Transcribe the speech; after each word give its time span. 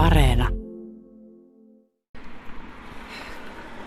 Areena. 0.00 0.48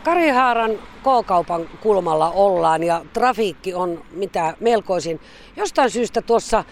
Karihaaran 0.04 0.72
K-kaupan 1.02 1.70
kulmalla 1.82 2.32
ollaan 2.32 2.84
ja 2.84 3.06
trafiikki 3.14 3.74
on 3.74 4.02
mitä 4.12 4.54
melkoisin. 4.60 5.20
Jostain 5.56 5.90
syystä 5.90 6.22
tuossa 6.22 6.64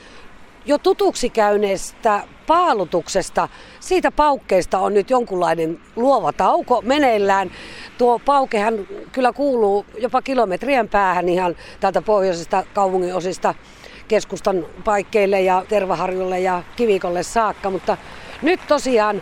jo 0.66 0.78
tutuksi 0.78 1.30
käyneestä 1.30 2.24
paalutuksesta, 2.48 3.50
siitä 3.80 4.12
paukkeesta 4.12 4.80
on 4.80 4.94
nyt 4.94 5.10
jonkunlainen 5.10 5.80
luova 5.96 6.34
tauko 6.34 6.82
meneillään. 6.82 7.52
Tuo 7.98 8.20
paukehan 8.20 8.74
kyllä 9.12 9.34
kuuluu 9.34 9.86
jopa 9.98 10.22
kilometrien 10.22 10.90
päähän 10.90 11.30
ihan 11.30 11.56
täältä 11.80 12.02
pohjoisesta 12.02 12.64
kaupungin 12.74 13.16
osista 13.16 13.56
keskustan 14.08 14.66
paikkeille 14.84 15.42
ja 15.42 15.64
Tervaharjulle 15.70 16.40
ja 16.40 16.64
Kivikolle 16.76 17.24
saakka, 17.24 17.70
mutta 17.70 17.98
nyt 18.42 18.60
tosiaan 18.68 19.22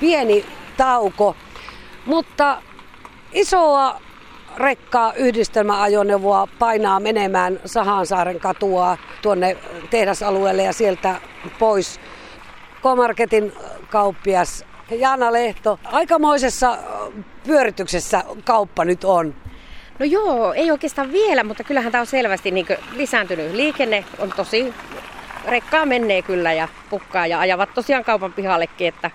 pieni 0.00 0.44
tauko. 0.76 1.36
Mutta 2.06 2.62
isoa 3.32 4.00
rekkaa 4.56 5.12
yhdistelmäajoneuvoa 5.12 6.48
painaa 6.58 7.00
menemään 7.00 7.60
Sahansaaren 7.64 8.40
katua 8.40 8.96
tuonne 9.22 9.56
tehdasalueelle 9.90 10.62
ja 10.62 10.72
sieltä 10.72 11.20
pois. 11.58 12.00
Komarketin 12.82 13.52
kauppias 13.90 14.64
Jaana 14.90 15.32
Lehto, 15.32 15.78
aikamoisessa 15.84 16.78
pyörityksessä 17.46 18.24
kauppa 18.44 18.84
nyt 18.84 19.04
on. 19.04 19.34
No 19.98 20.06
joo, 20.06 20.52
ei 20.52 20.70
oikeastaan 20.70 21.12
vielä, 21.12 21.44
mutta 21.44 21.64
kyllähän 21.64 21.92
tämä 21.92 22.00
on 22.00 22.06
selvästi 22.06 22.50
niin 22.50 22.66
lisääntynyt. 22.96 23.52
Liikenne 23.52 24.04
on 24.18 24.32
tosi, 24.36 24.74
rekkaa 25.44 25.86
menee 25.86 26.22
kyllä 26.22 26.52
ja 26.52 26.68
pukkaa 26.90 27.26
ja 27.26 27.40
ajavat 27.40 27.74
tosiaan 27.74 28.04
kaupan 28.04 28.32
pihallekin, 28.32 28.88
että, 28.88 29.10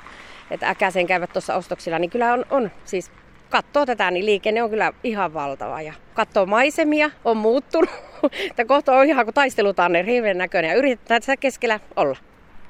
että 0.52 0.70
äkäisen 0.70 1.08
käyvät 1.08 1.34
tuossa 1.34 1.56
ostoksilla, 1.56 2.00
niin 2.00 2.10
kyllä 2.10 2.34
on, 2.34 2.46
on 2.50 2.72
siis 2.86 3.12
katsoo 3.50 3.86
tätä, 3.86 4.12
niin 4.12 4.26
liikenne 4.26 4.64
on 4.64 4.70
kyllä 4.70 4.94
ihan 5.04 5.34
valtava. 5.34 5.82
Ja 5.82 5.94
katsoo 6.14 6.46
maisemia, 6.46 7.12
on 7.26 7.38
muuttunut. 7.38 7.90
Tämä 8.56 8.68
kohta 8.68 8.94
on 8.94 9.06
ihan 9.06 9.26
kuin 9.26 9.36
taistelutanne, 9.36 10.06
hirveän 10.06 10.38
näköinen 10.38 10.70
ja 10.70 10.76
yritetään 10.76 11.22
tässä 11.22 11.38
keskellä 11.38 11.80
olla. 11.96 12.18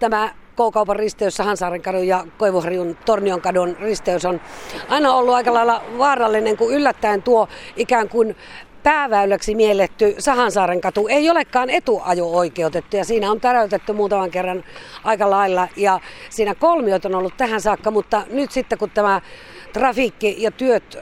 Tämä 0.03 0.29
K-kaupan 0.53 0.95
risteys 0.95 1.35
Sahansaaren 1.35 1.81
kadun 1.81 2.07
ja 2.07 2.25
Koivuharjun 2.37 2.97
Tornion 3.05 3.41
kadun 3.41 3.77
risteys 3.79 4.25
on 4.25 4.41
aina 4.89 5.13
ollut 5.13 5.33
aika 5.33 5.53
lailla 5.53 5.81
vaarallinen, 5.97 6.57
kun 6.57 6.73
yllättäen 6.73 7.23
tuo 7.23 7.47
ikään 7.75 8.09
kuin 8.09 8.35
pääväyläksi 8.83 9.55
mielletty 9.55 10.15
Sahansaaren 10.19 10.81
katu. 10.81 11.07
Ei 11.07 11.29
olekaan 11.29 11.69
etuajo-oikeutettu 11.69 12.97
ja 12.97 13.05
siinä 13.05 13.31
on 13.31 13.41
täräytetty 13.41 13.93
muutaman 13.93 14.31
kerran 14.31 14.63
aika 15.03 15.29
lailla 15.29 15.67
ja 15.75 15.99
siinä 16.29 16.55
kolmiot 16.55 17.05
on 17.05 17.15
ollut 17.15 17.37
tähän 17.37 17.61
saakka, 17.61 17.91
mutta 17.91 18.21
nyt 18.29 18.51
sitten 18.51 18.77
kun 18.77 18.89
tämä 18.89 19.21
trafiikki 19.73 20.35
ja 20.39 20.51
työt 20.51 20.97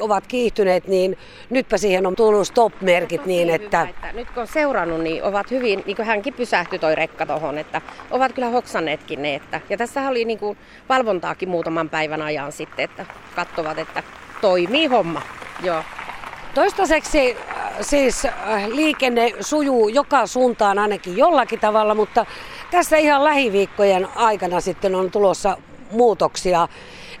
ovat 0.00 0.26
kiihtyneet, 0.26 0.88
niin 0.88 1.18
nytpä 1.50 1.78
siihen 1.78 2.06
on 2.06 2.16
tullut 2.16 2.46
stop-merkit 2.46 3.26
niin, 3.26 3.50
että... 3.50 3.78
Hyvä, 3.80 3.90
että... 3.90 4.12
Nyt 4.12 4.30
kun 4.30 4.40
on 4.40 4.46
seurannut, 4.46 5.00
niin 5.00 5.24
ovat 5.24 5.50
hyvin, 5.50 5.82
niin 5.86 5.96
kuin 5.96 6.06
hänkin 6.06 6.34
pysähtyi 6.34 6.78
toi 6.78 6.94
rekka 6.94 7.26
tuohon, 7.26 7.58
että 7.58 7.80
ovat 8.10 8.32
kyllä 8.32 8.48
hoksanneetkin 8.48 9.22
ne. 9.22 9.34
Että, 9.34 9.60
ja 9.70 9.76
tässä 9.76 10.08
oli 10.08 10.24
niin 10.24 10.38
kuin 10.38 10.58
valvontaakin 10.88 11.48
muutaman 11.48 11.88
päivän 11.88 12.22
ajan 12.22 12.52
sitten, 12.52 12.84
että 12.84 13.06
katsovat, 13.36 13.78
että 13.78 14.02
toimii 14.40 14.86
homma. 14.86 15.22
Joo. 15.62 15.82
Toistaiseksi 16.54 17.36
äh, 17.48 17.56
siis 17.80 18.24
äh, 18.24 18.66
liikenne 18.68 19.32
sujuu 19.40 19.88
joka 19.88 20.26
suuntaan 20.26 20.78
ainakin 20.78 21.16
jollakin 21.16 21.60
tavalla, 21.60 21.94
mutta 21.94 22.26
tässä 22.70 22.96
ihan 22.96 23.24
lähiviikkojen 23.24 24.08
aikana 24.14 24.60
sitten 24.60 24.94
on 24.94 25.10
tulossa 25.10 25.56
muutoksia. 25.90 26.68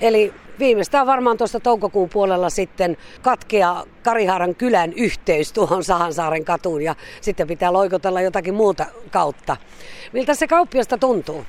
Eli 0.00 0.34
viimeistään 0.58 1.06
varmaan 1.06 1.36
tuosta 1.36 1.60
toukokuun 1.60 2.08
puolella 2.08 2.50
sitten 2.50 2.96
katkea 3.22 3.84
Karihaaran 4.02 4.54
kylän 4.54 4.92
yhteys 4.92 5.52
tuohon 5.52 5.84
Sahansaaren 5.84 6.44
katuun 6.44 6.82
ja 6.82 6.94
sitten 7.20 7.46
pitää 7.46 7.72
loikotella 7.72 8.20
jotakin 8.20 8.54
muuta 8.54 8.86
kautta. 9.10 9.56
Miltä 10.12 10.34
se 10.34 10.46
kauppiasta 10.46 10.98
tuntuu? 10.98 11.46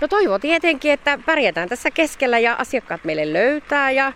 No 0.00 0.08
toivon 0.08 0.40
tietenkin, 0.40 0.92
että 0.92 1.18
pärjätään 1.26 1.68
tässä 1.68 1.90
keskellä 1.90 2.38
ja 2.38 2.54
asiakkaat 2.54 3.04
meille 3.04 3.32
löytää 3.32 3.90
ja 3.90 4.12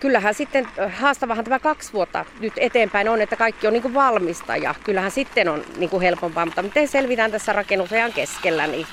kyllähän 0.00 0.34
sitten 0.34 0.68
haastavahan 0.92 1.44
tämä 1.44 1.58
kaksi 1.58 1.92
vuotta 1.92 2.24
nyt 2.40 2.52
eteenpäin 2.56 3.08
on, 3.08 3.20
että 3.20 3.36
kaikki 3.36 3.66
on 3.66 3.72
niin 3.72 3.82
kuin 3.82 3.94
valmista 3.94 4.56
ja 4.56 4.74
kyllähän 4.84 5.10
sitten 5.10 5.48
on 5.48 5.64
niin 5.76 5.90
kuin 5.90 6.02
helpompaa, 6.02 6.46
mutta 6.46 6.62
miten 6.62 6.88
selvitään 6.88 7.30
tässä 7.30 7.52
rakennusajan 7.52 8.12
keskellä, 8.12 8.66
niin 8.66 8.86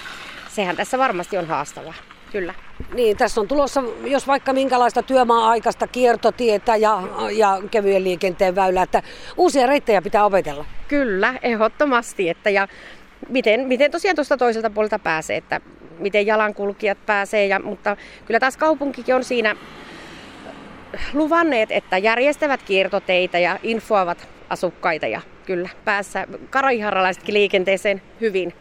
sehän 0.50 0.76
tässä 0.76 0.98
varmasti 0.98 1.38
on 1.38 1.48
haastavaa. 1.48 1.94
Kyllä. 2.32 2.54
Niin, 2.94 3.18
tässä 3.18 3.42
on 3.42 3.48
tulossa, 3.48 3.84
jos 4.04 4.28
vaikka 4.28 4.54
minkälaista 4.54 5.04
työmaa-aikaista 5.04 5.88
kiertotietä 5.88 6.76
ja, 6.76 7.02
ja 7.32 7.62
kevyen 7.72 8.04
liikenteen 8.04 8.56
väylää, 8.56 8.84
että 8.84 9.04
uusia 9.38 9.68
reittejä 9.68 10.02
pitää 10.02 10.26
opetella. 10.26 10.66
Kyllä, 10.88 11.34
ehdottomasti. 11.42 12.30
Että 12.30 12.50
ja 12.50 12.68
miten, 13.30 13.68
miten 13.68 13.92
tosiaan 13.92 14.16
tuosta 14.16 14.38
toiselta 14.38 14.70
puolelta 14.70 15.00
pääsee, 15.00 15.38
että 15.38 15.62
miten 16.00 16.26
jalankulkijat 16.26 17.06
pääsee, 17.06 17.46
ja, 17.46 17.60
mutta 17.60 17.98
kyllä 18.26 18.40
taas 18.40 18.58
kaupunkikin 18.58 19.16
on 19.16 19.24
siinä 19.24 19.56
luvanneet, 21.14 21.72
että 21.72 21.98
järjestävät 21.98 22.64
kiertoteitä 22.64 23.40
ja 23.40 23.60
infoavat 23.64 24.28
asukkaita 24.50 25.08
ja 25.08 25.22
kyllä 25.46 25.70
päässä 25.86 26.28
karajiharalaisetkin 26.50 27.34
liikenteeseen 27.34 28.02
hyvin. 28.22 28.54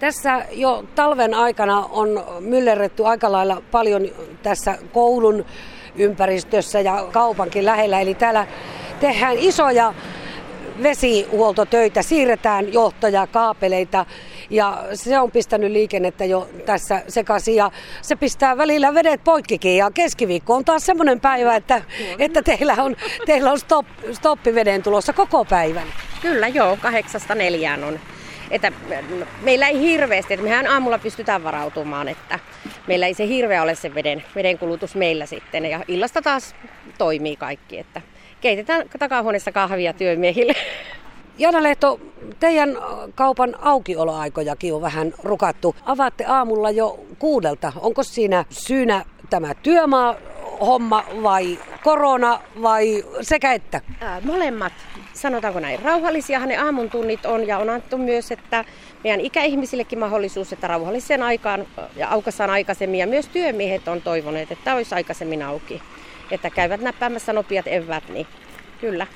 Tässä 0.00 0.46
jo 0.50 0.84
talven 0.94 1.34
aikana 1.34 1.84
on 1.84 2.24
myllerretty 2.40 3.06
aika 3.06 3.32
lailla 3.32 3.62
paljon 3.70 4.08
tässä 4.42 4.78
koulun 4.92 5.44
ympäristössä 5.96 6.80
ja 6.80 7.08
kaupankin 7.12 7.64
lähellä. 7.64 8.00
Eli 8.00 8.14
täällä 8.14 8.46
tehdään 9.00 9.36
isoja 9.38 9.94
vesihuoltotöitä, 10.82 12.02
siirretään 12.02 12.72
johtoja, 12.72 13.26
kaapeleita. 13.26 14.06
Ja 14.50 14.84
se 14.94 15.20
on 15.20 15.30
pistänyt 15.30 15.72
liikennettä 15.72 16.24
jo 16.24 16.48
tässä 16.66 17.02
sekaisin. 17.08 17.56
Ja 17.56 17.70
se 18.02 18.16
pistää 18.16 18.56
välillä 18.56 18.94
vedet 18.94 19.24
poikkikin. 19.24 19.76
Ja 19.76 19.90
keskiviikko 19.90 20.54
on 20.54 20.64
taas 20.64 20.86
semmoinen 20.86 21.20
päivä, 21.20 21.56
että, 21.56 21.82
että 22.18 22.42
teillä 22.42 22.74
on, 22.78 22.96
teillä 23.26 23.52
on 23.52 23.58
stop, 23.58 23.86
stoppiveden 24.12 24.82
tulossa 24.82 25.12
koko 25.12 25.44
päivän. 25.44 25.86
Kyllä 26.22 26.48
joo, 26.48 26.78
kahdeksasta 26.82 27.34
neljään 27.34 27.84
on 27.84 28.00
että 28.50 28.72
meillä 29.42 29.68
ei 29.68 29.80
hirveästi, 29.80 30.34
että 30.34 30.44
mehän 30.44 30.66
aamulla 30.66 30.98
pystytään 30.98 31.44
varautumaan, 31.44 32.08
että 32.08 32.38
meillä 32.86 33.06
ei 33.06 33.14
se 33.14 33.28
hirveä 33.28 33.62
ole 33.62 33.74
se 33.74 33.94
veden, 33.94 34.24
veden 34.34 34.58
kulutus 34.58 34.94
meillä 34.94 35.26
sitten. 35.26 35.66
Ja 35.66 35.84
illasta 35.88 36.22
taas 36.22 36.54
toimii 36.98 37.36
kaikki, 37.36 37.78
että 37.78 38.02
keitetään 38.40 38.88
takahuoneessa 38.98 39.52
kahvia 39.52 39.92
työmiehille. 39.92 40.54
Jana 41.38 41.62
Lehto, 41.62 42.00
teidän 42.40 42.76
kaupan 43.14 43.56
aukioloaikojakin 43.60 44.74
on 44.74 44.82
vähän 44.82 45.14
rukattu. 45.22 45.76
Avaatte 45.86 46.24
aamulla 46.24 46.70
jo 46.70 47.00
kuudelta. 47.18 47.72
Onko 47.80 48.02
siinä 48.02 48.44
syynä 48.50 49.04
tämä 49.30 49.54
työmaa 49.54 50.14
homma 50.60 51.04
vai 51.22 51.58
korona 51.84 52.40
vai 52.62 53.04
sekä 53.20 53.52
että? 53.52 53.80
Ää, 54.00 54.20
molemmat. 54.24 54.72
Sanotaanko 55.12 55.60
näin, 55.60 55.82
rauhallisia 55.82 56.46
ne 56.46 56.56
aamun 56.56 56.90
tunnit 56.90 57.26
on 57.26 57.46
ja 57.46 57.58
on 57.58 57.70
annettu 57.70 57.98
myös, 57.98 58.30
että 58.30 58.64
meidän 59.04 59.20
ikäihmisillekin 59.20 59.98
mahdollisuus, 59.98 60.52
että 60.52 60.66
rauhalliseen 60.66 61.22
aikaan 61.22 61.66
ja 61.96 62.08
aukassaan 62.08 62.50
aikaisemmin 62.50 63.00
ja 63.00 63.06
myös 63.06 63.28
työmiehet 63.28 63.88
on 63.88 64.02
toivoneet, 64.02 64.52
että 64.52 64.74
olisi 64.74 64.94
aikaisemmin 64.94 65.42
auki. 65.42 65.82
Että 66.30 66.50
käyvät 66.50 66.80
näppäämässä 66.80 67.32
nopeat 67.32 67.66
evät, 67.66 68.08
niin 68.08 68.26
kyllä. 68.80 69.06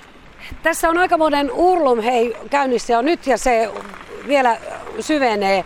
Tässä 0.63 0.89
on 0.89 0.99
aika 0.99 1.19
monen 1.19 1.53
urlum 1.53 2.01
hei 2.03 2.37
käynnissä 2.51 2.93
jo 2.93 3.03
nyt 3.03 3.27
ja 3.27 3.39
se 3.39 3.71
vielä 4.29 4.57
syvenee. 5.01 5.65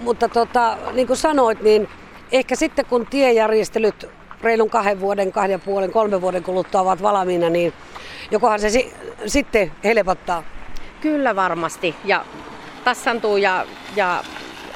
Mutta 0.00 0.28
tota, 0.28 0.76
niin 0.92 1.06
kuin 1.06 1.16
sanoit, 1.16 1.62
niin 1.62 1.88
ehkä 2.32 2.56
sitten 2.56 2.86
kun 2.86 3.06
tiejärjestelyt 3.06 4.19
reilun 4.42 4.70
kahden 4.70 5.00
vuoden, 5.00 5.32
kahden 5.32 5.50
ja 5.50 5.58
puolen, 5.58 5.92
kolmen 5.92 6.20
vuoden 6.20 6.42
kuluttua 6.42 6.80
ovat 6.80 7.02
valmiina, 7.02 7.50
niin 7.50 7.72
jokohan 8.30 8.60
se 8.60 8.70
si- 8.70 8.92
sitten 9.26 9.72
helpottaa? 9.84 10.42
Kyllä 11.00 11.36
varmasti. 11.36 11.94
Ja 12.04 12.24
tassantuu 12.84 13.36
ja, 13.36 13.66
ja 13.96 14.24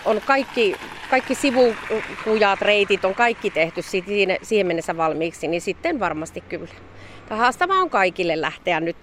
on 0.04 0.20
kaikki, 0.26 0.76
kaikki 1.10 1.34
sivukujat, 1.34 2.60
reitit 2.60 3.04
on 3.04 3.14
kaikki 3.14 3.50
tehty 3.50 3.82
siihen, 3.82 4.38
siihen 4.42 4.66
mennessä 4.66 4.96
valmiiksi, 4.96 5.48
niin 5.48 5.60
sitten 5.60 6.00
varmasti 6.00 6.40
kyllä. 6.40 6.74
Tämä 7.28 7.40
haastava 7.40 7.74
on 7.74 7.90
kaikille 7.90 8.40
lähteä 8.40 8.80
nyt 8.80 8.96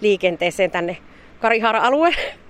liikenteeseen 0.00 0.70
tänne 0.70 0.96
Karihaara-alueelle. 1.40 2.47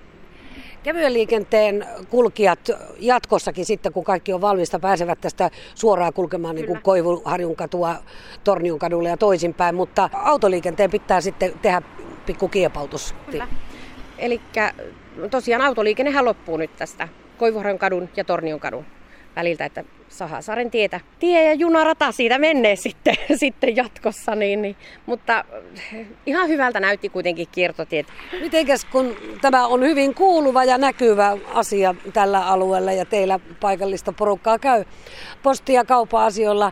Kevyen 0.83 1.13
liikenteen 1.13 1.85
kulkijat 2.09 2.59
jatkossakin 2.99 3.65
sitten, 3.65 3.93
kun 3.93 4.03
kaikki 4.03 4.33
on 4.33 4.41
valmista, 4.41 4.79
pääsevät 4.79 5.21
tästä 5.21 5.49
suoraan 5.75 6.13
kulkemaan 6.13 6.55
niin 6.55 6.67
kuin 6.67 6.81
Koivuharjun 6.81 7.55
katua 7.55 7.95
Tornion 8.43 8.79
kadulle 8.79 9.09
ja 9.09 9.17
toisinpäin, 9.17 9.75
mutta 9.75 10.09
autoliikenteen 10.13 10.91
pitää 10.91 11.21
sitten 11.21 11.53
tehdä 11.61 11.81
pikku 12.25 12.47
kiepautus. 12.47 13.15
Eli 14.17 14.41
tosiaan 15.31 15.61
autoliikennehän 15.61 16.25
loppuu 16.25 16.57
nyt 16.57 16.75
tästä 16.77 17.07
Koivuharjun 17.37 17.79
kadun 17.79 18.09
ja 18.15 18.23
Tornion 18.23 18.59
kadun 18.59 18.85
väliltä, 19.35 19.65
että 19.65 19.83
Sahasaaren 20.09 20.71
tietä. 20.71 20.99
Tie 21.19 21.43
ja 21.43 21.53
junarata 21.53 22.11
siitä 22.11 22.37
menee 22.37 22.75
sitten, 22.85 23.15
sitten 23.35 23.75
jatkossa, 23.75 24.35
niin, 24.35 24.61
niin, 24.61 24.75
mutta 25.05 25.45
ihan 26.25 26.47
hyvältä 26.49 26.79
näytti 26.79 27.09
kuitenkin 27.09 27.47
kiertotiet. 27.51 28.07
Mitenkäs 28.41 28.85
kun 28.85 29.15
tämä 29.41 29.67
on 29.67 29.81
hyvin 29.81 30.15
kuuluva 30.15 30.63
ja 30.63 30.77
näkyvä 30.77 31.37
asia 31.53 31.95
tällä 32.13 32.47
alueella 32.47 32.91
ja 32.91 33.05
teillä 33.05 33.39
paikallista 33.59 34.13
porukkaa 34.13 34.59
käy 34.59 34.85
posti- 35.43 35.73
ja 35.73 35.85
kauppa-asioilla, 35.85 36.71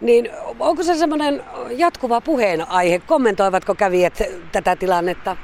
niin 0.00 0.30
onko 0.60 0.82
se 0.82 0.94
semmoinen 0.94 1.42
jatkuva 1.70 2.20
puheenaihe? 2.20 2.98
Kommentoivatko 2.98 3.74
kävijät 3.74 4.22
tätä 4.52 4.76
tilannetta? 4.76 5.36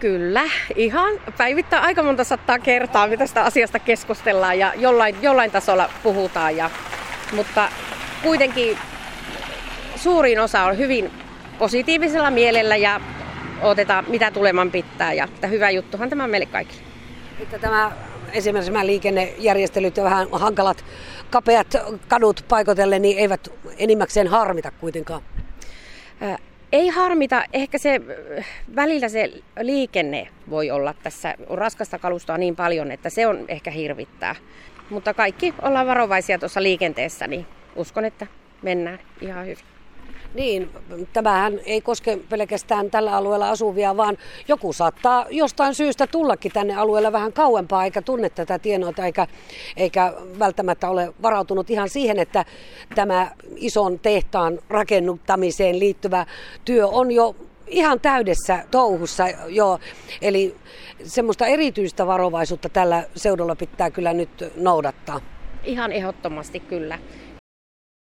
Kyllä, 0.00 0.44
ihan 0.74 1.14
päivittää 1.38 1.80
aika 1.80 2.02
monta 2.02 2.24
sattaa 2.24 2.58
kertaa, 2.58 3.06
mitä 3.06 3.18
tästä 3.18 3.42
asiasta 3.42 3.78
keskustellaan 3.78 4.58
ja 4.58 4.72
jollain, 4.76 5.16
jollain 5.22 5.50
tasolla 5.50 5.90
puhutaan. 6.02 6.56
Ja, 6.56 6.70
mutta 7.32 7.68
kuitenkin 8.22 8.78
suurin 9.96 10.40
osa 10.40 10.62
on 10.62 10.78
hyvin 10.78 11.10
positiivisella 11.58 12.30
mielellä 12.30 12.76
ja 12.76 13.00
otetaan 13.62 14.04
mitä 14.08 14.30
tuleman 14.30 14.70
pitää. 14.70 15.12
Ja 15.12 15.24
että 15.24 15.46
hyvä 15.46 15.70
juttuhan 15.70 16.10
tämä 16.10 16.26
meille 16.26 16.46
kaikille. 16.46 16.82
Että 17.40 17.58
tämä 17.58 17.92
esimerkiksi 18.32 18.72
nämä 18.72 18.86
liikennejärjestelyt 18.86 19.96
ja 19.96 20.04
vähän 20.04 20.28
hankalat 20.32 20.84
kapeat 21.30 21.76
kadut 22.08 22.44
paikotelle, 22.48 22.98
niin 22.98 23.18
eivät 23.18 23.48
enimmäkseen 23.78 24.28
harmita 24.28 24.70
kuitenkaan. 24.70 25.22
Ei 26.72 26.88
harmita, 26.88 27.44
ehkä 27.52 27.78
se 27.78 28.00
välillä 28.76 29.08
se 29.08 29.32
liikenne 29.60 30.28
voi 30.50 30.70
olla 30.70 30.94
tässä, 31.02 31.34
on 31.46 31.58
raskasta 31.58 31.98
kalustoa 31.98 32.38
niin 32.38 32.56
paljon, 32.56 32.90
että 32.90 33.10
se 33.10 33.26
on 33.26 33.44
ehkä 33.48 33.70
hirvittää. 33.70 34.34
Mutta 34.90 35.14
kaikki 35.14 35.54
ollaan 35.62 35.86
varovaisia 35.86 36.38
tuossa 36.38 36.62
liikenteessä, 36.62 37.26
niin 37.26 37.46
uskon, 37.76 38.04
että 38.04 38.26
mennään 38.62 38.98
ihan 39.20 39.46
hyvin. 39.46 39.75
Niin, 40.34 40.70
tämähän 41.12 41.60
ei 41.66 41.80
koske 41.80 42.18
pelkästään 42.28 42.90
tällä 42.90 43.16
alueella 43.16 43.50
asuvia, 43.50 43.96
vaan 43.96 44.18
joku 44.48 44.72
saattaa 44.72 45.26
jostain 45.30 45.74
syystä 45.74 46.06
tullakin 46.06 46.52
tänne 46.52 46.76
alueelle 46.76 47.12
vähän 47.12 47.32
kauempaa, 47.32 47.84
eikä 47.84 48.02
tunne 48.02 48.30
tätä 48.30 48.58
tienoita, 48.58 49.04
eikä, 49.04 49.26
eikä 49.76 50.12
välttämättä 50.38 50.88
ole 50.88 51.14
varautunut 51.22 51.70
ihan 51.70 51.88
siihen, 51.88 52.18
että 52.18 52.44
tämä 52.94 53.30
ison 53.56 53.98
tehtaan 53.98 54.58
rakennuttamiseen 54.68 55.78
liittyvä 55.78 56.26
työ 56.64 56.86
on 56.86 57.12
jo 57.12 57.36
ihan 57.66 58.00
täydessä 58.00 58.64
touhussa 58.70 59.24
jo. 59.48 59.78
Eli 60.22 60.54
semmoista 61.04 61.46
erityistä 61.46 62.06
varovaisuutta 62.06 62.68
tällä 62.68 63.04
seudulla 63.16 63.56
pitää 63.56 63.90
kyllä 63.90 64.12
nyt 64.12 64.52
noudattaa. 64.56 65.20
Ihan 65.64 65.92
ehdottomasti 65.92 66.60
kyllä. 66.60 66.98